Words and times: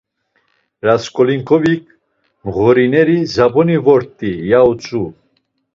Rasǩolnikovik 0.85 1.83
mğorineri 2.45 3.19
Zabuni 3.33 3.77
vort̆i. 3.85 4.31
ya 4.49 4.59
utzu. 4.69 5.03